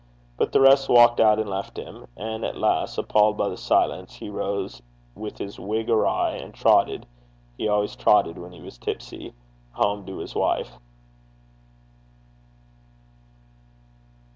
But 0.35 0.51
the 0.51 0.59
rest 0.59 0.89
walked 0.89 1.19
out 1.19 1.37
and 1.37 1.47
left 1.47 1.77
him, 1.77 2.07
and 2.17 2.43
at 2.43 2.57
last, 2.57 2.97
appalled 2.97 3.37
by 3.37 3.49
the 3.49 3.55
silence, 3.55 4.15
he 4.15 4.31
rose 4.31 4.81
with 5.13 5.37
his 5.37 5.59
wig 5.59 5.91
awry, 5.91 6.31
and 6.37 6.55
trotted 6.55 7.05
he 7.55 7.67
always 7.67 7.95
trotted 7.95 8.35
when 8.39 8.51
he 8.51 8.61
was 8.61 8.79
tipsy 8.79 9.35
home 9.73 10.07
to 10.07 10.17
his 10.17 10.33
wife. 10.33 10.79